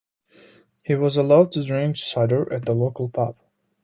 He 0.81 0.95
was 0.95 1.15
allowed 1.15 1.51
to 1.51 1.63
drink 1.63 1.95
cider 1.95 2.51
at 2.51 2.65
the 2.65 2.73
local 2.73 3.07
pub. 3.07 3.35